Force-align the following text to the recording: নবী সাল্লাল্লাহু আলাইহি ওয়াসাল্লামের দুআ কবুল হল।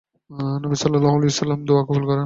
নবী 0.63 0.75
সাল্লাল্লাহু 0.75 1.15
আলাইহি 1.17 1.31
ওয়াসাল্লামের 1.31 1.67
দুআ 1.67 1.81
কবুল 1.87 2.03
হল। 2.03 2.19